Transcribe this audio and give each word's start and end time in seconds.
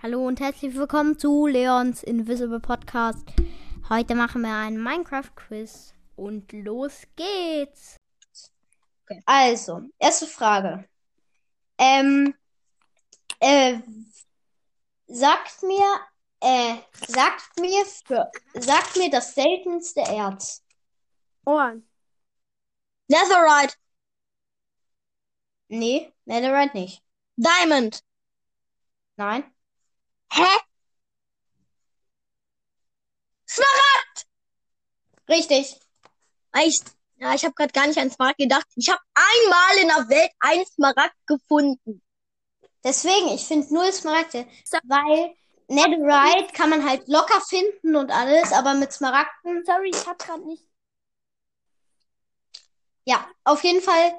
Hallo 0.00 0.24
und 0.28 0.38
herzlich 0.38 0.76
willkommen 0.76 1.18
zu 1.18 1.48
Leons 1.48 2.04
Invisible 2.04 2.60
Podcast. 2.60 3.26
Heute 3.88 4.14
machen 4.14 4.42
wir 4.42 4.54
einen 4.54 4.80
Minecraft-Quiz 4.80 5.92
und 6.14 6.52
los 6.52 7.02
geht's. 7.16 7.96
Okay. 9.02 9.20
Also, 9.26 9.82
erste 9.98 10.28
Frage. 10.28 10.88
Ähm, 11.78 12.32
äh, 13.40 13.80
sagt 15.08 15.64
mir, 15.64 16.00
äh, 16.42 16.76
sagt 17.08 17.58
mir, 17.58 17.84
für, 17.84 18.30
sagt 18.54 18.96
mir 18.98 19.10
das 19.10 19.34
seltenste 19.34 20.02
Erz. 20.02 20.64
Ohren. 21.44 21.88
Netherite. 23.08 23.74
Nee, 25.66 26.12
Netherite 26.24 26.76
nicht. 26.76 27.02
Diamond. 27.34 28.04
Nein. 29.16 29.42
Hä? 30.32 30.48
Smaragd. 33.46 34.26
Richtig. 35.28 35.76
Ich, 36.64 36.80
ja, 37.16 37.34
ich 37.34 37.44
habe 37.44 37.54
gerade 37.54 37.72
gar 37.72 37.86
nicht 37.86 37.98
an 37.98 38.10
Smaragd 38.10 38.38
gedacht. 38.38 38.66
Ich 38.76 38.88
habe 38.88 39.00
einmal 39.14 39.76
in 39.82 39.88
der 39.88 40.08
Welt 40.08 40.30
einen 40.40 40.66
Smaragd 40.66 41.16
gefunden. 41.26 42.02
Deswegen, 42.84 43.28
ich 43.28 43.46
finde 43.46 43.72
null 43.74 43.92
Smaragde, 43.92 44.46
weil 44.84 45.34
Netherite 45.68 46.52
kann 46.54 46.70
man 46.70 46.88
halt 46.88 47.08
locker 47.08 47.40
finden 47.42 47.96
und 47.96 48.10
alles, 48.10 48.52
aber 48.52 48.74
mit 48.74 48.92
Smaragden. 48.92 49.64
Sorry, 49.66 49.90
ich 49.90 50.06
hab 50.06 50.18
grad 50.18 50.44
nicht. 50.44 50.64
Ja, 53.04 53.26
auf 53.44 53.64
jeden 53.64 53.80
Fall. 53.82 54.12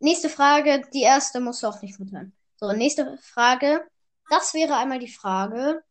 Nächste 0.00 0.28
Frage. 0.28 0.82
Die 0.92 1.02
erste 1.02 1.40
musst 1.40 1.62
du 1.62 1.66
auch 1.68 1.80
nicht 1.82 1.98
mithören. 1.98 2.36
So, 2.56 2.72
nächste 2.72 3.18
Frage. 3.18 3.86
Das 4.30 4.54
wäre 4.54 4.76
einmal 4.76 4.98
die 4.98 5.12
Frage. 5.12 5.82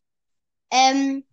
Ähm, 0.71 1.25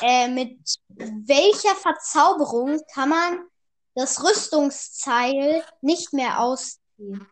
äh, 0.00 0.28
mit 0.28 0.58
welcher 0.88 1.74
Verzauberung 1.76 2.80
kann 2.92 3.08
man 3.08 3.46
das 3.94 4.22
Rüstungsteil 4.22 5.64
nicht 5.80 6.12
mehr 6.12 6.40
ausziehen? 6.40 7.26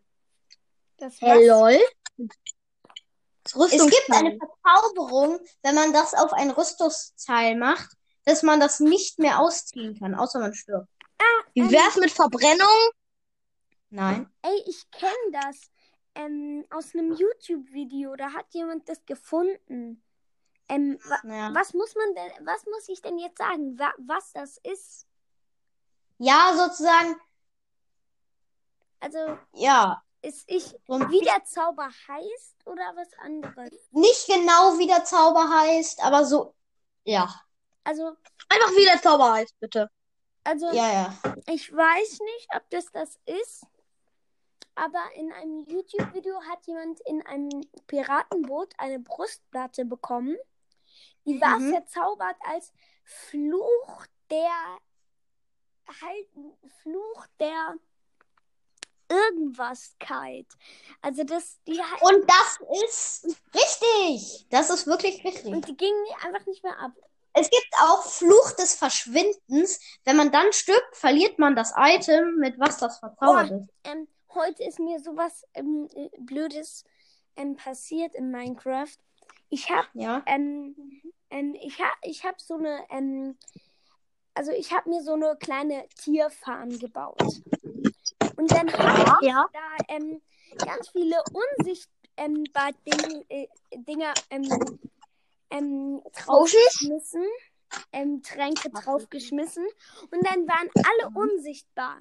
Das 0.96 1.20
Hey, 1.20 1.48
lol. 1.48 1.78
Das 3.44 3.72
Es 3.72 3.82
gibt 3.82 4.10
eine 4.10 4.38
Verzauberung, 4.38 5.40
wenn 5.62 5.74
man 5.74 5.92
das 5.92 6.14
auf 6.14 6.32
ein 6.32 6.50
Rüstungsteil 6.50 7.56
macht, 7.56 7.90
dass 8.24 8.42
man 8.42 8.60
das 8.60 8.78
nicht 8.78 9.18
mehr 9.18 9.40
ausziehen 9.40 9.98
kann, 9.98 10.14
außer 10.14 10.38
man 10.38 10.54
stirbt. 10.54 10.88
Wie 11.54 11.70
wär's 11.70 11.96
mit 11.96 12.10
Verbrennung? 12.10 12.68
Nein. 13.90 14.32
Ey, 14.42 14.62
ich 14.66 14.90
kenne 14.90 15.12
das 15.32 15.71
ähm, 16.14 16.64
aus 16.70 16.94
einem 16.94 17.12
YouTube-Video. 17.12 18.16
Da 18.16 18.32
hat 18.32 18.46
jemand 18.54 18.88
das 18.88 19.04
gefunden. 19.06 20.02
Ähm, 20.68 20.98
wa 21.04 21.18
Ja. 21.24 21.54
was 21.54 21.74
muss 21.74 21.94
man 21.94 22.14
denn, 22.14 22.46
was 22.46 22.64
muss 22.66 22.88
ich 22.88 23.02
denn 23.02 23.18
jetzt 23.18 23.38
sagen, 23.38 23.78
wa 23.78 23.92
was 23.98 24.32
das 24.32 24.58
ist? 24.58 25.06
Ja, 26.18 26.54
sozusagen, 26.56 27.16
Also, 29.00 29.36
ja. 29.54 30.02
ist 30.22 30.44
ich, 30.46 30.72
ein 30.88 31.10
wie 31.10 31.20
der 31.20 31.44
Zauber 31.44 31.88
heißt 32.08 32.66
oder 32.66 32.92
was 32.94 33.12
anderes? 33.18 33.70
nicht 33.90 34.26
genau 34.28 34.78
wie 34.78 34.86
der 34.86 35.04
Zauber 35.04 35.48
heißt, 35.50 36.00
aber 36.04 36.24
so, 36.24 36.54
ja. 37.04 37.28
Also, 37.84 38.16
Einfach 38.48 38.70
wie 38.76 38.84
der 38.84 39.02
Zauber 39.02 39.32
heißt, 39.32 39.58
bitte. 39.58 39.90
also, 40.44 40.66
Ja, 40.72 40.92
ja. 40.92 41.14
ich 41.48 41.74
weiß 41.74 42.20
nicht, 42.20 42.48
ob 42.54 42.70
das 42.70 42.86
das 42.92 43.18
ist. 43.26 43.66
Aber 44.74 45.02
in 45.16 45.30
einem 45.32 45.64
YouTube-Video 45.68 46.40
hat 46.50 46.66
jemand 46.66 47.00
in 47.00 47.24
einem 47.26 47.50
Piratenboot 47.86 48.72
eine 48.78 48.98
Brustplatte 48.98 49.84
bekommen. 49.84 50.36
Die 51.26 51.40
war 51.40 51.58
Mhm. 51.58 51.72
verzaubert 51.72 52.36
als 52.40 52.72
Fluch 53.04 54.06
der 54.30 54.78
halt 56.00 56.26
Fluch 56.82 57.26
der 57.38 57.74
Irgendwaskeit. 59.08 60.46
Also 61.02 61.22
das, 61.24 61.58
die 61.66 61.80
halt, 61.80 62.02
Und 62.02 62.24
das 62.28 62.58
ist 62.84 63.36
richtig. 63.54 64.46
Das 64.50 64.70
ist 64.70 64.86
wirklich 64.86 65.22
richtig. 65.24 65.52
und 65.52 65.68
die 65.68 65.76
ging 65.76 65.92
einfach 66.24 66.46
nicht 66.46 66.62
mehr 66.62 66.78
ab. 66.78 66.92
Es 67.34 67.48
gibt 67.50 67.68
auch 67.80 68.04
Fluch 68.04 68.52
des 68.52 68.74
Verschwindens. 68.74 69.80
Wenn 70.04 70.16
man 70.16 70.32
dann 70.32 70.52
stirbt, 70.52 70.96
verliert 70.96 71.38
man 71.38 71.56
das 71.56 71.72
Item, 71.76 72.36
mit 72.36 72.58
was 72.58 72.78
das 72.78 72.98
verzaubert 72.98 73.50
ist. 73.50 73.68
Ähm, 73.84 74.06
heute 74.34 74.64
ist 74.64 74.78
mir 74.78 75.00
sowas 75.00 75.44
ähm, 75.54 75.88
äh, 75.94 76.08
Blödes 76.18 76.84
ähm, 77.36 77.56
passiert 77.56 78.14
in 78.14 78.30
Minecraft. 78.30 78.96
Ich 79.50 79.70
habe 79.70 79.86
Ja. 79.94 80.22
ähm, 80.26 80.74
ähm, 81.30 81.54
ich 81.60 81.78
habe 81.80 81.96
ich 82.02 82.24
hab 82.24 82.40
so 82.40 82.54
eine, 82.54 82.84
ähm, 82.90 83.38
also 84.34 84.50
ich 84.52 84.72
habe 84.72 84.88
mir 84.90 85.02
so 85.02 85.12
eine 85.12 85.36
kleine 85.36 85.86
Tierfarm 85.96 86.78
gebaut. 86.78 87.20
Und 88.36 88.50
dann 88.50 88.72
habe 88.72 89.18
ich 89.22 89.28
Ja. 89.28 89.48
da 89.52 89.94
ähm, 89.94 90.20
ganz 90.64 90.88
viele 90.90 91.22
unsichtbar 91.32 92.70
Ding, 92.86 93.24
äh, 93.28 93.48
Dinger 93.74 94.14
ähm, 94.30 94.78
ähm, 95.50 96.02
draufgeschmissen. 96.24 97.24
Ähm, 97.92 98.22
Tränke 98.22 98.68
draufgeschmissen. 98.70 99.64
Und 100.10 100.26
dann 100.26 100.46
waren 100.46 100.68
alle 100.74 101.10
unsichtbar. 101.14 102.00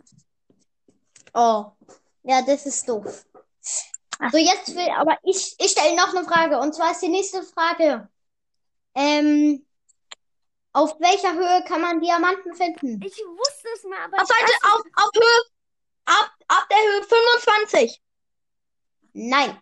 Oh. 1.34 1.72
Ja, 2.24 2.42
das 2.42 2.66
ist 2.66 2.88
doof. 2.88 3.26
So, 4.32 4.38
jetzt 4.38 4.76
will, 4.76 4.90
aber 4.98 5.18
ich, 5.24 5.56
ich 5.58 5.72
stelle 5.72 5.96
noch 5.96 6.14
eine 6.14 6.26
Frage. 6.26 6.60
Und 6.60 6.76
zwar 6.76 6.92
ist 6.92 7.02
die 7.02 7.08
nächste 7.10 7.42
Frage. 7.42 8.08
Ähm, 8.94 9.66
auf 10.74 11.00
welcher 11.00 11.34
Höhe 11.34 11.64
kann 11.66 11.82
man 11.82 12.00
Diamanten 12.00 12.54
finden? 12.54 13.02
Ich 13.04 13.18
wusste 13.18 13.68
es 13.76 13.84
mal, 13.84 14.00
aber 14.06 14.22
Auf 14.22 14.28
Seite, 14.28 14.52
auf, 14.64 14.82
auf 14.96 15.12
Höhe, 15.16 15.44
ab, 16.06 16.32
ab 16.48 16.68
der 16.70 16.78
Höhe 16.78 17.04
25. 17.04 18.02
Nein. 19.14 19.60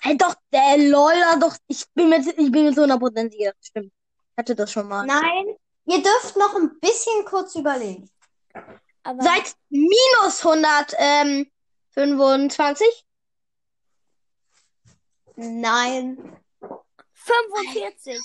Hey, 0.00 0.16
doch, 0.16 0.34
der 0.50 0.78
Lola, 0.78 1.36
doch, 1.36 1.56
ich 1.68 1.84
bin 1.92 2.08
mir, 2.08 2.20
ich 2.20 2.50
bin 2.50 2.64
mir 2.64 2.74
zu 2.74 2.82
100% 2.84 3.30
sicher. 3.30 3.52
Stimmt. 3.60 3.92
Ich 4.32 4.38
hatte 4.38 4.54
das 4.54 4.72
schon 4.72 4.88
mal. 4.88 5.04
Nein. 5.04 5.56
Ihr 5.84 6.02
dürft 6.02 6.36
noch 6.36 6.54
ein 6.54 6.78
bisschen 6.80 7.24
kurz 7.26 7.54
überlegen. 7.54 8.08
aber 9.02 9.22
Seit 9.22 9.54
minus 9.68 10.42
125? 11.96 13.06
Nein. 15.36 16.36
45. 17.12 18.18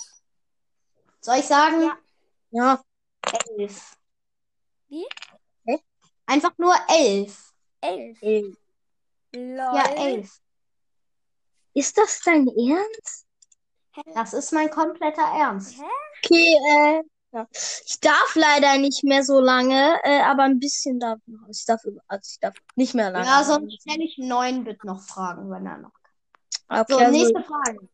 Soll 1.21 1.39
ich 1.39 1.45
sagen? 1.45 1.81
Ja. 1.81 1.97
Ja. 2.51 2.83
Elf. 3.57 3.97
Wie? 4.87 5.05
Hä? 5.65 5.79
Einfach 6.25 6.57
nur 6.57 6.75
elf. 6.87 7.53
11. 7.81 8.21
Ey. 8.21 8.55
Lol. 9.33 9.75
Ja, 9.75 9.87
elf. 9.95 10.39
Ist 11.73 11.97
das 11.97 12.21
dein 12.21 12.47
Ernst? 12.47 13.25
Das 14.13 14.33
ist 14.33 14.51
mein 14.51 14.69
kompletter 14.69 15.23
Ernst. 15.23 15.75
Okay, 16.23 16.57
äh, 16.69 17.03
ja. 17.35 17.47
Ich 17.85 17.99
darf 17.99 18.35
leider 18.35 18.77
nicht 18.77 19.03
mehr 19.03 19.23
so 19.23 19.39
lange, 19.39 19.99
äh, 20.03 20.21
aber 20.21 20.43
ein 20.43 20.59
bisschen 20.59 20.99
darf 20.99 21.19
ich 21.25 21.33
noch. 21.33 21.47
Ich 21.49 21.65
darf, 21.65 21.81
also 22.07 22.29
ich 22.31 22.39
darf 22.39 22.55
nicht 22.75 22.93
mehr 22.95 23.11
lange. 23.11 23.25
Ja, 23.25 23.43
sonst 23.43 23.81
stelle 23.81 24.03
ich 24.03 24.17
neun 24.17 24.63
Bit 24.63 24.83
noch 24.83 25.01
Fragen, 25.01 25.49
wenn 25.51 25.65
er 25.65 25.77
noch 25.77 25.91
kann. 26.67 26.79
Okay, 26.81 26.93
So, 26.93 26.97
also, 26.99 27.11
nächste 27.11 27.43
Frage. 27.43 27.89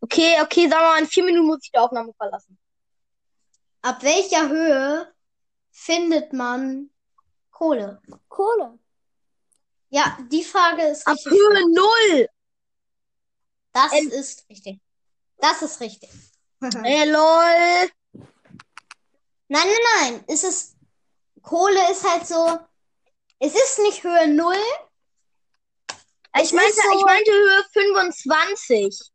okay, 0.00 0.36
okay, 0.42 0.62
sagen 0.68 0.82
wir 0.82 0.90
mal, 0.92 1.00
in 1.00 1.06
vier 1.08 1.24
Minuten 1.24 1.46
muss 1.46 1.60
ich 1.62 1.70
die 1.72 1.78
Aufnahme 1.78 2.12
verlassen. 2.14 2.58
Ab 3.82 4.02
welcher 4.02 4.48
Höhe 4.48 5.12
findet 5.70 6.32
man 6.32 6.90
Kohle? 7.50 8.00
Kohle. 8.28 8.78
Ja, 9.90 10.18
die 10.30 10.44
Frage 10.44 10.82
ist 10.82 11.06
Ab. 11.06 11.16
Höhe 11.24 11.68
null. 11.74 12.28
Das 13.72 13.92
Ähm. 13.92 14.08
ist 14.10 14.48
richtig. 14.48 14.80
Das 15.38 15.62
ist 15.62 15.80
richtig. 15.80 16.10
nein, 16.60 16.84
Ey, 16.84 17.10
lol. 17.10 17.90
Nein, 19.48 19.66
nein. 20.00 20.24
Es 20.28 20.44
ist, 20.44 20.76
Kohle 21.42 21.90
ist 21.90 22.08
halt 22.08 22.26
so, 22.26 22.58
es 23.38 23.54
ist 23.54 23.78
nicht 23.80 24.02
Höhe 24.04 24.28
null. 24.28 24.54
Ich 26.36 26.42
Es 26.44 26.52
meinte, 26.52 26.72
so- 26.74 26.98
ich 26.98 27.04
meinte 27.04 27.30
Höhe 27.32 27.64
25. 27.72 29.10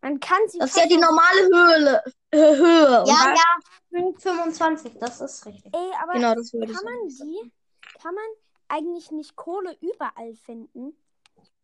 Man 0.00 0.20
kann 0.20 0.38
sie 0.48 0.58
Das 0.58 0.70
ist 0.70 0.76
ja 0.76 0.86
die 0.86 0.96
normale 0.96 1.40
Höhe. 1.52 2.02
Hö- 2.32 2.56
Höhe. 2.56 3.04
Ja, 3.06 3.24
da- 3.24 3.34
ja, 3.34 4.10
25, 4.20 4.92
das 5.00 5.20
ist 5.20 5.46
richtig. 5.46 5.72
Ey, 5.74 5.90
aber 6.02 6.12
Genau, 6.14 6.34
das 6.34 6.52
würde 6.52 6.66
ich 6.66 6.76
kann 6.76 6.84
man 6.84 7.10
sagen. 7.10 7.30
die, 7.30 7.52
kann 8.02 8.14
man 8.14 8.24
eigentlich 8.68 9.10
nicht 9.10 9.36
Kohle 9.36 9.76
überall 9.80 10.34
finden? 10.34 10.96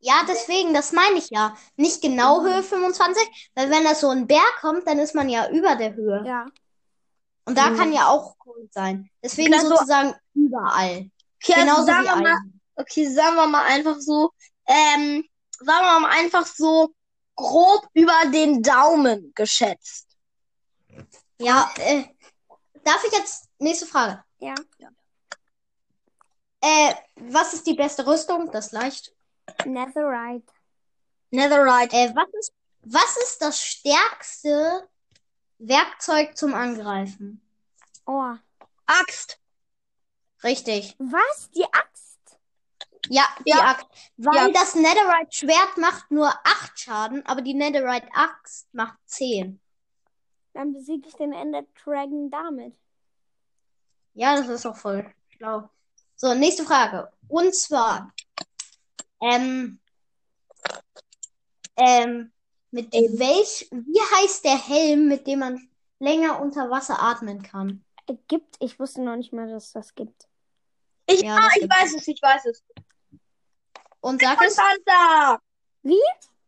Ja, 0.01 0.23
deswegen, 0.27 0.73
das 0.73 0.93
meine 0.93 1.19
ich 1.19 1.29
ja. 1.31 1.55
Nicht 1.77 2.01
genau 2.01 2.43
Höhe 2.43 2.63
25, 2.63 3.51
weil 3.55 3.71
wenn 3.71 3.85
das 3.85 4.01
so 4.01 4.09
ein 4.09 4.27
Berg 4.27 4.56
kommt, 4.61 4.87
dann 4.87 4.99
ist 4.99 5.15
man 5.15 5.29
ja 5.29 5.51
über 5.51 5.77
der 5.77 5.95
Höhe. 5.95 6.25
Ja. 6.27 6.47
Und 7.50 7.56
da 7.56 7.70
Mhm. 7.70 7.76
kann 7.76 7.93
ja 7.93 8.06
auch 8.06 8.38
Kohle 8.38 8.69
sein. 8.70 9.11
Deswegen 9.23 9.52
Also- 9.55 9.70
sozusagen 9.70 10.14
überall. 10.35 11.11
Okay, 11.43 11.55
also 11.55 11.61
Genauso 11.64 11.85
sagen 11.85 12.05
wie 12.05 12.08
wir 12.08 12.17
mal, 12.17 12.38
okay, 12.76 13.08
sagen 13.12 13.35
wir 13.37 13.47
mal 13.49 13.64
einfach 13.64 13.97
so, 13.99 14.31
ähm, 14.67 15.25
sagen 15.58 15.85
wir 15.85 16.00
mal 16.00 16.11
einfach 16.11 16.47
so, 16.47 16.94
grob 17.35 17.88
über 17.94 18.26
den 18.32 18.62
Daumen 18.62 19.32
geschätzt. 19.35 20.06
Ja, 21.38 21.73
äh, 21.79 22.05
darf 22.85 23.02
ich 23.05 23.12
jetzt 23.12 23.49
nächste 23.58 23.87
Frage? 23.87 24.23
Ja. 24.38 24.55
Äh, 26.61 26.94
was 27.17 27.55
ist 27.55 27.67
die 27.67 27.75
beste 27.75 28.06
Rüstung? 28.06 28.53
Das 28.53 28.70
leicht. 28.73 29.12
Netherite. 29.64 30.53
Netherite. 31.31 31.96
Äh, 31.96 32.14
was 32.14 32.29
ist, 32.38 32.53
was 32.82 33.17
ist 33.25 33.43
das 33.43 33.58
stärkste 33.61 34.88
Werkzeug 35.61 36.37
zum 36.37 36.55
Angreifen? 36.55 37.41
Oh. 38.07 38.35
Axt. 38.87 39.39
Richtig. 40.43 40.97
Was? 40.99 41.51
Die 41.51 41.65
Axt? 41.65 42.19
Ja, 43.09 43.25
die 43.47 43.51
Ja. 43.51 43.71
Axt. 43.71 43.87
Weil 44.17 44.49
Ja. 44.49 44.49
das 44.53 44.75
Netherite 44.75 45.31
Schwert 45.33 45.77
macht 45.77 46.11
nur 46.11 46.29
8 46.45 46.79
Schaden, 46.79 47.25
aber 47.27 47.43
die 47.43 47.55
Netherite 47.55 48.09
Axt 48.15 48.73
macht 48.73 48.99
10. 49.07 49.61
Dann 50.55 50.73
besiege 50.73 51.09
ich 51.09 51.15
den 51.15 51.33
Ender 51.33 51.63
Dragon 51.85 52.31
damit. 52.31 52.75
Ja, 54.15 54.35
das 54.37 54.49
ist 54.49 54.67
auch 54.67 54.77
voll 54.77 55.13
schlau. 55.29 55.69
So, 56.17 56.35
nächste 56.35 56.65
Frage. 56.65 57.11
Und 57.29 57.55
zwar, 57.55 58.13
ähm, 59.21 59.81
ähm, 61.77 62.33
mit 62.70 62.93
welch, 62.93 63.69
wie 63.70 64.00
heißt 64.17 64.44
der 64.44 64.56
Helm, 64.56 65.08
mit 65.08 65.26
dem 65.26 65.40
man 65.40 65.69
länger 65.99 66.40
unter 66.40 66.70
Wasser 66.70 67.02
atmen 67.02 67.43
kann? 67.43 67.84
Gibt, 68.28 68.56
ich 68.61 68.78
wusste 68.78 69.02
noch 69.02 69.17
nicht 69.17 69.32
mal, 69.32 69.49
dass 69.49 69.67
es 69.67 69.72
das 69.72 69.94
gibt. 69.94 70.28
Ich, 71.06 71.22
Ja, 71.22 71.37
ah, 71.37 71.49
ich 71.55 71.62
gibt 71.62 71.72
weiß 71.72 71.94
es, 71.94 72.08
ich 72.08 72.20
weiß 72.20 72.46
es. 72.46 72.62
Und 74.00 74.20
sag 74.20 74.43
es, 74.43 74.56
Panzer. 74.56 75.40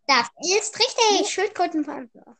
das 0.06 0.28
ist 0.40 0.78
richtig, 0.78 1.28
Schildkrötenpanzer. 1.28 2.36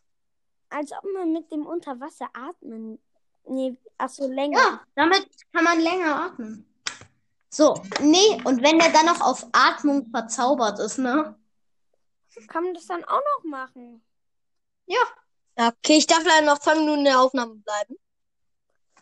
Als 0.71 0.91
ob 0.93 1.05
man 1.13 1.33
mit 1.33 1.51
dem 1.53 1.67
Unterwasser 1.67 2.29
atmen. 2.33 2.99
Nee, 3.47 3.77
ach 3.99 4.09
so, 4.09 4.27
länger. 4.27 4.59
Ja, 4.59 4.81
damit 4.95 5.27
kann 5.53 5.65
man 5.65 5.81
länger 5.81 6.25
atmen. 6.25 6.67
So, 7.49 7.75
nee, 8.01 8.41
und 8.45 8.63
wenn 8.63 8.79
der 8.79 8.91
dann 8.91 9.07
noch 9.07 9.21
auf 9.21 9.47
Atmung 9.53 10.09
verzaubert 10.11 10.79
ist, 10.79 10.99
ne? 10.99 11.39
Kann 12.49 12.65
man 12.65 12.75
das 12.75 12.87
dann 12.87 13.05
auch 13.05 13.21
noch 13.39 13.45
machen? 13.45 14.05
Ja, 14.87 14.99
Okay, 15.55 15.99
ich 15.99 16.07
darf 16.07 16.25
leider 16.25 16.47
noch 16.47 16.59
zwei 16.61 16.75
Minuten 16.77 17.01
in 17.01 17.05
der 17.05 17.21
Aufnahme 17.21 17.57
bleiben. 17.57 17.97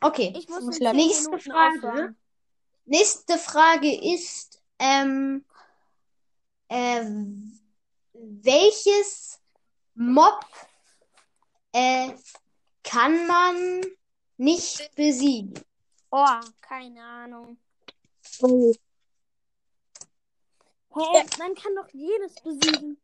Okay. 0.00 0.32
Ich 0.36 0.48
muss 0.48 0.78
leider- 0.80 0.98
10 0.98 1.06
Nächste 1.06 1.30
Minuten 1.30 1.50
Frage. 1.52 1.78
aufhören. 1.88 2.18
Nächste 2.86 3.38
Frage 3.38 4.14
ist, 4.14 4.60
ähm, 4.80 5.44
ähm, 6.68 7.60
welches 8.12 9.40
Mob 9.94 10.44
äh, 11.72 12.12
kann 12.82 13.26
man 13.28 13.84
nicht 14.38 14.92
besiegen? 14.96 15.54
Oh, 16.10 16.40
keine 16.62 17.00
Ahnung. 17.04 17.58
Oh. 18.42 18.74
Hä? 20.96 21.24
Man 21.38 21.54
kann 21.54 21.76
doch 21.76 21.88
jedes 21.92 22.34
besiegen. 22.42 23.00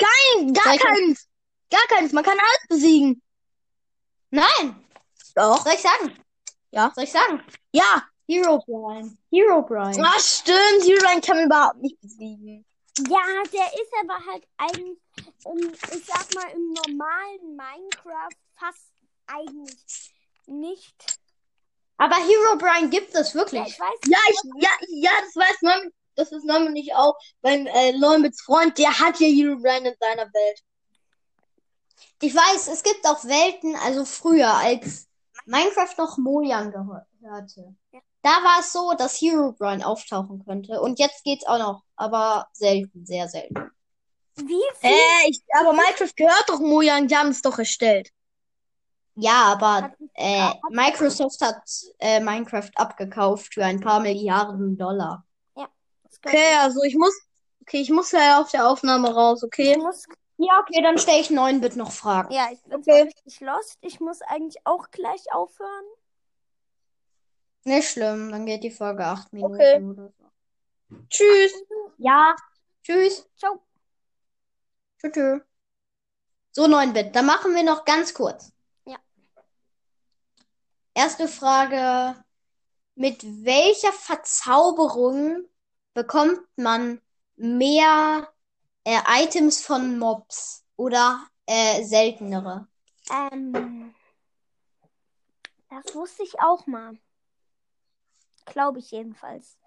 Nein, 0.00 0.52
gar 0.54 0.64
Soll 0.64 0.78
keins. 0.78 1.28
Gar 1.70 1.86
keins. 1.88 2.12
Man 2.12 2.24
kann 2.24 2.38
alles 2.38 2.66
besiegen. 2.68 3.22
Nein, 4.30 4.84
Doch. 5.34 5.62
soll 5.64 5.72
ich 5.74 5.80
sagen? 5.80 6.18
Ja. 6.70 6.92
Soll 6.94 7.04
ich 7.04 7.12
sagen? 7.12 7.42
Ja. 7.72 8.06
Hero 8.30 8.62
Brian. 8.66 9.16
Hero 9.30 9.62
Brian. 9.62 10.04
Ah, 10.04 10.18
stimmt. 10.20 10.84
Herobrine 10.84 11.20
kann 11.22 11.36
man 11.38 11.46
überhaupt 11.46 11.80
nicht 11.80 11.98
besiegen. 12.00 12.64
Ja, 13.08 13.42
der 13.52 13.72
ist 13.72 13.92
aber 14.02 14.18
halt 14.26 14.46
eigentlich, 14.58 14.98
im, 15.46 15.72
ich 15.96 16.04
sag 16.04 16.34
mal, 16.34 16.50
im 16.50 16.72
normalen 16.74 17.56
Minecraft 17.56 18.36
fast 18.58 18.92
eigentlich 19.26 20.12
nicht. 20.46 21.18
Aber 21.96 22.16
Hero 22.16 22.58
Brian 22.58 22.90
gibt 22.90 23.14
es 23.14 23.32
Ja, 23.32 23.40
wirklich. 23.40 23.66
ich 23.66 23.80
weiß 23.80 23.98
Ja, 24.06 24.18
ich, 24.28 24.62
ja, 24.62 24.70
ja, 24.88 25.10
das 25.22 25.34
weiß 25.36 25.62
Neumann, 25.62 25.90
das 26.18 26.32
ist 26.32 26.44
nicht 26.44 26.94
auch. 26.94 27.16
Beim 27.40 27.66
äh, 27.66 27.92
Neumans 27.92 28.42
Freund, 28.42 28.76
der 28.76 28.98
hat 28.98 29.20
ja 29.20 29.28
Herobrine 29.28 29.90
in 29.90 29.96
seiner 30.00 30.26
Welt. 30.32 30.62
Ich 32.20 32.34
weiß, 32.34 32.68
es 32.68 32.82
gibt 32.82 33.06
auch 33.06 33.24
Welten, 33.24 33.76
also 33.76 34.04
früher, 34.04 34.52
als 34.52 35.06
Minecraft 35.46 35.94
noch 35.96 36.18
Mojang 36.18 36.72
gehörte. 36.72 37.74
Da 38.22 38.30
war 38.30 38.60
es 38.60 38.72
so, 38.72 38.94
dass 38.98 39.20
Herobrine 39.20 39.86
auftauchen 39.86 40.44
könnte. 40.44 40.80
Und 40.80 40.98
jetzt 40.98 41.22
geht's 41.22 41.46
auch 41.46 41.58
noch, 41.58 41.82
aber 41.94 42.48
selten, 42.52 43.06
sehr 43.06 43.28
selten. 43.28 43.70
Wie 44.34 44.62
viel? 44.80 44.90
Äh, 44.90 45.28
ich, 45.28 45.40
aber 45.58 45.72
Minecraft 45.72 46.14
gehört 46.16 46.44
doch 46.48 46.58
Mojang, 46.58 47.06
die 47.06 47.16
haben 47.16 47.30
es 47.30 47.42
doch 47.42 47.58
erstellt. 47.58 48.10
Ja, 49.14 49.52
aber 49.52 49.92
äh, 50.14 50.52
Microsoft 50.70 51.40
hat 51.40 51.62
äh, 51.98 52.20
Minecraft 52.20 52.70
abgekauft 52.76 53.54
für 53.54 53.64
ein 53.64 53.80
paar 53.80 54.00
Milliarden 54.00 54.76
Dollar. 54.76 55.24
Okay, 56.24 56.54
also 56.60 56.82
ich 56.82 56.96
muss, 56.96 57.14
okay, 57.62 57.80
ich 57.80 57.90
muss 57.90 58.10
ja 58.12 58.40
auf 58.40 58.50
der 58.50 58.68
Aufnahme 58.68 59.12
raus, 59.14 59.42
Ich 59.42 59.46
okay? 59.46 59.76
muss, 59.76 60.04
Ja, 60.36 60.60
okay, 60.60 60.82
dann 60.82 60.98
stelle 60.98 61.20
ich 61.20 61.28
9-Bit 61.30 61.76
noch 61.76 61.92
Fragen. 61.92 62.32
ja, 62.32 62.48
ich 62.52 62.60
bin 62.62 62.74
Okay. 62.74 63.02
richtig 63.02 63.40
lost. 63.40 63.78
Ich 63.80 64.00
muss 64.00 64.20
eigentlich 64.22 64.60
auch 64.64 64.90
gleich 64.90 65.32
aufhören. 65.32 65.84
Nicht 67.64 67.90
schlimm, 67.90 68.30
dann 68.30 68.46
geht 68.46 68.62
die 68.62 68.70
Folge 68.70 69.04
8 69.04 69.32
Minuten 69.32 69.54
Okay. 69.54 69.82
oder 69.82 70.10
so. 70.18 70.96
Tschüss. 71.10 71.52
Ja, 71.98 72.34
tschüss. 72.82 73.28
Ciao. 73.36 73.62
Tschüss. 74.98 75.12
tschüss. 75.12 75.42
So, 76.52 76.64
9-Bit. 76.64 77.14
Dann 77.14 77.26
machen 77.26 77.54
wir 77.54 77.62
noch 77.62 77.84
ganz 77.84 78.14
kurz. 78.14 78.52
Ja. 78.86 78.96
Erste 80.94 81.28
Frage. 81.28 82.24
Mit 82.94 83.22
welcher 83.44 83.92
Verzauberung 83.92 85.44
bekommt 85.98 86.40
man 86.54 87.00
mehr 87.34 88.32
äh, 88.84 89.00
Items 89.20 89.60
von 89.60 89.98
Mobs 89.98 90.64
oder 90.76 91.26
äh, 91.44 91.82
seltenere? 91.82 92.68
Ähm, 93.10 93.92
das 95.68 95.92
wusste 95.96 96.22
ich 96.22 96.38
auch 96.38 96.68
mal. 96.68 96.96
Glaube 98.46 98.78
ich 98.78 98.92
jedenfalls. 98.92 99.58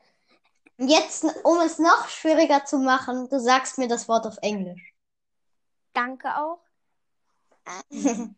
Jetzt, 0.78 1.25
um 1.44 1.60
es 1.60 1.80
noch 1.80 2.07
schwieriger 2.07 2.63
zu 2.63 2.78
machen, 2.78 3.28
du 3.28 3.38
sagst 3.38 3.78
mir 3.78 3.89
das 3.89 4.07
Wort 4.07 4.25
auf 4.25 4.38
Englisch. 4.42 4.95
Danke 5.92 6.30
auch. 6.38 6.62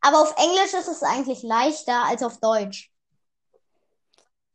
Aber 0.00 0.22
auf 0.22 0.34
Englisch 0.36 0.74
ist 0.74 0.88
es 0.88 1.04
eigentlich 1.04 1.44
leichter 1.44 2.02
als 2.02 2.24
auf 2.24 2.38
Deutsch. 2.38 2.92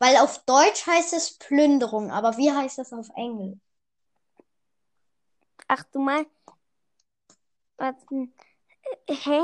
Weil 0.04 0.18
auf 0.18 0.44
Deutsch 0.44 0.86
heißt 0.86 1.14
es 1.14 1.38
Plünderung, 1.38 2.12
aber 2.12 2.36
wie 2.36 2.52
heißt 2.52 2.78
das 2.78 2.92
auf 2.92 3.08
Englisch? 3.16 3.58
Ach 5.70 5.86
du 5.94 6.00
mal. 6.00 6.26
Warte. 7.78 8.28
Hä? 9.08 9.40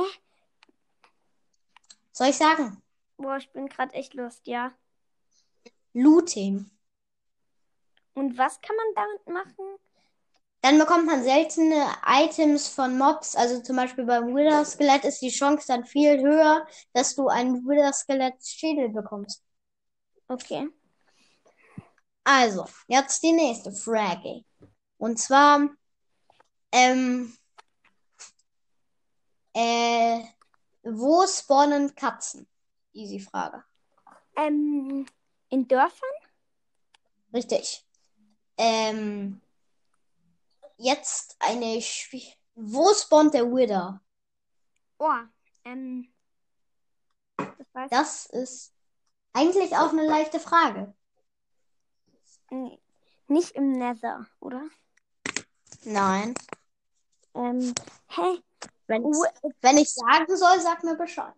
Soll 2.12 2.28
ich 2.28 2.36
sagen? 2.36 2.84
Boah, 3.16 3.38
ich 3.38 3.50
bin 3.54 3.70
gerade 3.70 3.94
echt 3.94 4.14
lust, 4.16 4.48
ja. 4.48 4.74
Looting. 5.94 6.70
Und 8.16 8.38
was 8.38 8.60
kann 8.60 8.76
man 8.76 8.96
damit 8.96 9.28
machen? 9.28 9.66
Dann 10.60 10.78
bekommt 10.78 11.06
man 11.06 11.24
seltene 11.24 11.86
Items 12.06 12.68
von 12.68 12.98
Mobs. 12.98 13.38
Also 13.38 13.62
zum 13.62 13.78
Beispiel 13.78 14.04
beim 14.04 14.36
Wither 14.36 14.66
Skelett 14.66 15.06
ist 15.06 15.22
die 15.22 15.30
Chance 15.30 15.68
dann 15.70 15.86
viel 15.86 16.20
höher, 16.20 16.68
dass 16.92 17.16
du 17.16 17.30
einen 17.30 17.66
Wither 17.66 17.94
Skelett 17.94 18.46
Schädel 18.46 18.90
bekommst. 18.90 19.42
Okay. 20.30 20.70
Also, 22.24 22.68
jetzt 22.88 23.24
die 23.24 23.32
nächste 23.32 23.72
Frage. 23.72 24.44
Und 24.98 25.18
zwar, 25.18 25.68
ähm, 26.72 27.36
äh, 29.54 30.22
wo 30.84 31.26
spawnen 31.26 31.96
Katzen? 31.96 32.48
Easy 32.94 33.20
Frage. 33.20 33.64
Ähm, 34.36 35.08
in 35.50 35.68
Dörfern? 35.68 36.10
Richtig. 37.34 37.84
Ähm, 38.58 39.42
jetzt 40.78 41.36
eine, 41.40 41.78
Schwi- 41.82 42.36
wo 42.56 42.94
spawnt 42.94 43.34
der 43.34 43.46
Wither? 43.46 44.02
Oh, 45.00 45.12
ähm. 45.66 46.14
Das 47.74 47.90
Das 47.90 48.26
ist 48.28 48.74
eigentlich 49.34 49.76
auch 49.76 49.92
eine 49.92 50.06
leichte 50.06 50.40
Frage. 50.40 50.94
ich 52.52 52.80
nicht 53.28 53.52
im 53.52 53.72
Nether, 53.74 54.26
oder? 54.40 54.64
Nein. 55.84 56.34
Ähm, 57.36 57.74
hä? 58.08 58.42
Wenn, 58.88 59.04
wenn 59.62 59.78
ich 59.78 59.94
sagen 59.94 60.36
soll, 60.36 60.60
sag 60.60 60.84
mir 60.84 60.96
Bescheid. 60.96 61.34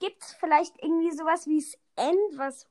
Gibt's 0.00 0.34
vielleicht 0.40 0.74
irgendwie 0.82 1.12
sowas 1.12 1.46
wie 1.46 1.60
das 1.60 1.78
End, 1.96 2.38
was 2.38 2.66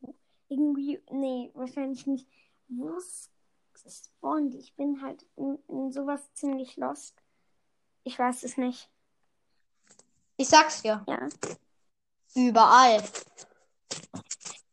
irgendwie. 0.50 1.02
Nee, 1.12 1.52
wahrscheinlich 1.54 2.08
nicht. 2.08 2.28
Wo 2.68 3.00
spawnen 3.88 4.50
die? 4.50 4.58
Ich 4.58 4.76
bin 4.76 5.02
halt 5.02 5.26
in, 5.36 5.60
in 5.68 5.92
sowas 5.92 6.22
ziemlich 6.34 6.78
lost. 6.78 7.22
Ich 8.04 8.18
weiß 8.18 8.44
es 8.44 8.58
nicht. 8.58 8.90
Ich 10.38 10.50
sag's 10.50 10.82
dir. 10.82 11.04
Ja. 11.08 11.30
Überall. 12.34 13.04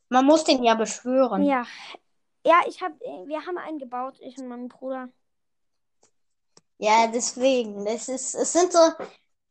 Man 0.09 0.25
muss 0.25 0.45
den 0.45 0.63
ja 0.63 0.75
beschwören. 0.75 1.45
Ja. 1.45 1.67
Ja, 2.45 2.61
ich 2.67 2.81
hab, 2.81 2.99
wir 3.01 3.45
haben 3.45 3.59
einen 3.59 3.79
gebaut, 3.79 4.17
ich 4.21 4.39
und 4.39 4.49
mein 4.49 4.69
Bruder. 4.69 5.09
Ja, 6.79 7.09
deswegen. 7.09 7.85
Das 7.85 8.09
ist, 8.09 8.35
es 8.35 8.53
sind 8.53 8.73
so, 8.73 8.79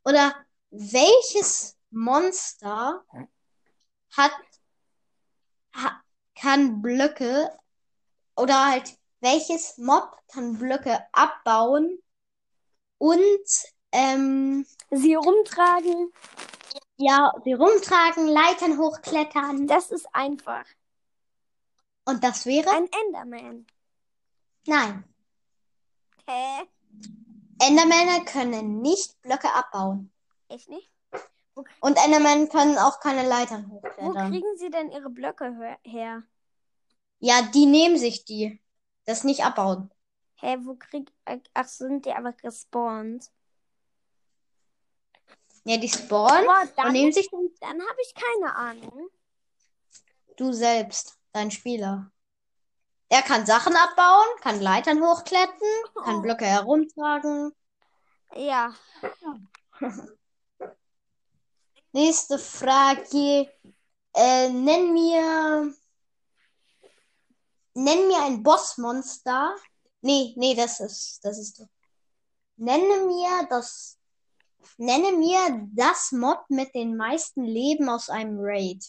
oder 0.04 0.34
welches 0.72 1.78
Monster 1.92 3.06
hat, 4.16 4.32
ha, 5.76 6.02
kann 6.36 6.82
Blöcke, 6.82 7.52
oder 8.36 8.72
halt, 8.72 8.98
welches 9.20 9.78
Mob 9.78 10.18
kann 10.32 10.58
Blöcke 10.58 11.00
abbauen 11.12 12.02
und, 12.98 13.48
ähm, 13.92 14.66
Sie 14.90 15.16
rumtragen, 15.16 16.14
ja, 16.98 17.32
sie 17.44 17.54
rumtragen, 17.54 18.28
Leitern 18.28 18.78
hochklettern. 18.78 19.68
das 19.68 19.92
ist 19.92 20.08
einfach. 20.14 20.66
Und 22.06 22.24
das 22.24 22.46
wäre? 22.46 22.70
Ein 22.72 22.88
Enderman. 23.06 23.68
Nein. 24.66 25.04
Hä? 26.28 26.68
Endermänner 27.60 28.24
können 28.26 28.82
nicht 28.82 29.22
Blöcke 29.22 29.54
abbauen. 29.54 30.12
Echt 30.48 30.70
nicht? 30.70 30.90
Und 31.80 31.98
Endermänner 31.98 32.48
können 32.48 32.78
auch 32.78 33.00
keine 33.00 33.28
Leitern 33.28 33.70
Wo 33.70 33.76
hochklettern. 33.78 34.32
kriegen 34.32 34.58
sie 34.58 34.70
denn 34.70 34.92
ihre 34.92 35.10
Blöcke 35.10 35.78
her? 35.84 36.24
Ja, 37.20 37.42
die 37.42 37.66
nehmen 37.66 37.98
sich 37.98 38.26
die. 38.26 38.62
Das 39.06 39.24
nicht 39.24 39.44
abbauen. 39.44 39.90
Hä, 40.36 40.58
wo 40.62 40.76
krieg. 40.76 41.12
äh, 41.26 41.40
Ach, 41.56 41.68
sind 41.68 42.06
die 42.06 42.12
einfach 42.12 42.38
gespawnt? 42.38 43.32
Ja, 45.68 45.76
die 45.76 45.90
spawnen 45.90 46.46
Boah, 46.46 46.62
und 46.62 46.78
dann, 46.78 46.94
nehmen 46.94 47.12
sich 47.12 47.30
dann 47.30 47.50
dann 47.60 47.82
habe 47.82 47.98
ich 48.02 48.14
keine 48.16 48.56
Ahnung. 48.56 49.10
du 50.38 50.54
selbst, 50.54 51.20
dein 51.34 51.52
Spieler. 51.52 52.10
Er 53.10 53.22
kann 53.22 53.46
Sachen 53.46 53.76
abbauen, 53.76 54.28
kann 54.40 54.62
Leitern 54.62 55.04
hochklettern, 55.04 55.58
kann 56.06 56.16
Oh. 56.20 56.22
Blöcke 56.22 56.46
herumtragen. 56.46 57.52
Ja. 58.34 58.74
Nächste 61.92 62.40
Frage. 62.40 63.52
Äh, 64.14 64.50
nenn 64.50 64.94
mir, 64.94 65.74
nenn 67.74 68.08
mir 68.08 68.24
ein 68.24 68.42
Bossmonster. 68.42 69.54
Nee, 70.00 70.34
nee, 70.38 70.56
das 70.56 70.80
ist, 70.80 71.20
das 71.26 71.38
ist. 71.38 71.62
Nenne 72.56 73.06
mir 73.06 73.46
das, 73.50 73.97
nenne 74.78 75.14
mir 75.18 75.68
das 75.74 76.12
Mod 76.12 76.40
mit 76.50 76.74
den 76.76 76.96
meisten 76.96 77.44
Leben 77.44 77.90
aus 77.90 78.10
einem 78.10 78.38
Raid. 78.40 78.84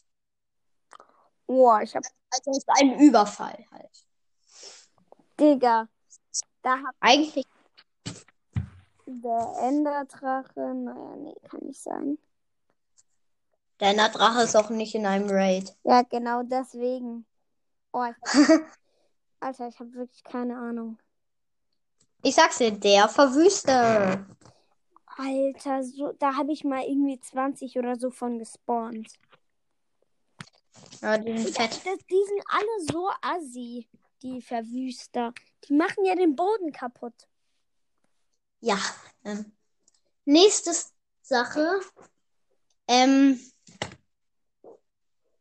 Boah, 1.47 1.81
ich 1.83 1.95
hab. 1.95 2.05
Also 2.31 2.51
ist 2.51 2.69
ein 2.81 2.99
Überfall 2.99 3.65
halt. 3.73 4.05
Digga. 5.41 5.89
Da 6.63 6.73
hab 6.73 6.95
Eigentlich, 7.01 7.47
der 9.07 9.55
Enderdrache. 9.63 10.75
Naja, 10.75 11.17
nee, 11.17 11.35
kann 11.49 11.61
nicht 11.63 11.81
sein. 11.83 12.19
der 13.81 13.95
Drache 14.11 14.43
ist 14.43 14.57
auch 14.57 14.69
nicht 14.71 14.95
in 14.95 15.07
einem 15.07 15.31
Raid. 15.31 15.75
Ja, 15.85 16.03
genau 16.03 16.43
deswegen. 16.43 17.25
Oh, 17.93 18.05
ich 18.05 18.15
hab, 18.35 18.61
Alter, 19.41 19.69
ich 19.69 19.79
habe 19.81 19.95
wirklich 19.95 20.23
keine 20.25 20.57
Ahnung. 20.57 20.99
Ich 22.23 22.35
sag's 22.35 22.59
dir, 22.59 22.73
der 22.73 23.09
Verwüster. 23.09 24.27
Alter, 25.19 25.83
so, 25.83 26.13
da 26.13 26.37
habe 26.37 26.53
ich 26.53 26.63
mal 26.63 26.85
irgendwie 26.85 27.19
20 27.19 27.77
oder 27.77 27.97
so 27.97 28.11
von 28.11 28.39
gespawnt. 28.39 29.19
Ja, 31.03 31.19
die 31.19 31.37
sind 31.39 31.59
Das, 31.59 31.79
fett. 31.79 32.05
die 32.09 32.25
sind 32.25 32.43
alle 32.47 32.87
so 32.93 33.11
assi, 33.21 33.89
die 34.23 34.41
Verwüster. 34.41 35.35
Die 35.65 35.75
machen 35.75 36.05
ja 36.05 36.15
den 36.15 36.37
Boden 36.37 36.71
kaputt. 36.71 37.15
Ja. 38.61 38.79
Ähm, 39.25 39.53
nächste 40.25 40.71
Sache. 41.23 41.81
Ähm, 42.87 43.41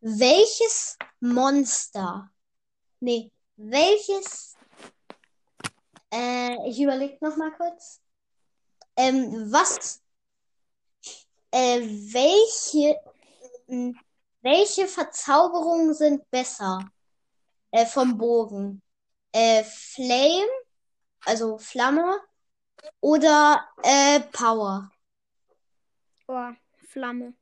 welches 0.01 0.97
Monster? 1.19 2.31
Nee, 2.99 3.31
welches? 3.57 4.55
Äh, 6.11 6.67
ich 6.67 6.81
überlege 6.81 7.17
noch 7.21 7.37
mal 7.37 7.51
kurz. 7.51 8.01
Ähm, 8.97 9.51
was? 9.51 10.01
Äh, 11.51 11.81
welche? 11.81 12.99
mh, 13.67 13.93
welche 14.41 14.87
Verzauberungen 14.87 15.93
sind 15.93 16.29
besser? 16.31 16.89
Äh, 17.71 17.85
vom 17.85 18.17
Bogen? 18.17 18.81
Äh, 19.31 19.63
Flame, 19.63 20.47
also 21.25 21.57
Flamme 21.57 22.19
oder 23.01 23.67
äh, 23.83 24.21
Power? 24.31 24.91
Oh, 26.27 26.51
Flamme. 26.89 27.33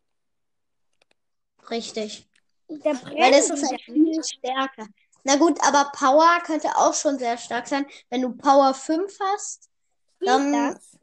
Richtig. 1.70 2.28
Der 2.68 2.94
Weil 2.96 3.32
das 3.32 3.50
ist 3.50 3.70
halt 3.70 3.80
ja 3.80 3.94
viel 3.94 4.24
stärker. 4.24 4.88
Na 5.24 5.36
gut, 5.38 5.60
aber 5.64 5.92
Power 5.96 6.40
könnte 6.44 6.70
auch 6.76 6.94
schon 6.94 7.18
sehr 7.18 7.38
stark 7.38 7.68
sein. 7.68 7.86
Wenn 8.10 8.22
du 8.22 8.36
Power 8.36 8.74
5 8.74 9.18
hast, 9.20 9.70
dann, 10.20 10.52
das? 10.52 11.00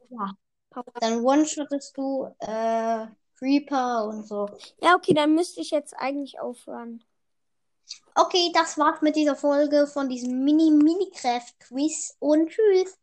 Dann 0.99 1.23
one-shottest 1.23 1.97
du 1.97 2.33
äh, 2.39 3.07
Creeper 3.37 4.07
und 4.07 4.27
so. 4.27 4.49
Ja, 4.81 4.95
okay, 4.95 5.13
dann 5.13 5.35
müsste 5.35 5.61
ich 5.61 5.71
jetzt 5.71 5.93
eigentlich 5.97 6.39
aufhören. 6.39 7.03
Okay, 8.15 8.51
das 8.53 8.77
war's 8.77 9.01
mit 9.01 9.15
dieser 9.15 9.35
Folge 9.35 9.87
von 9.87 10.07
diesem 10.07 10.43
Mini-Minecraft-Quiz 10.43 12.17
und 12.19 12.49
tschüss. 12.49 12.97